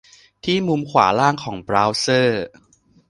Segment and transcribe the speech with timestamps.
[0.43, 2.45] ที่มุมขวาล่างของเบราว์เซอร์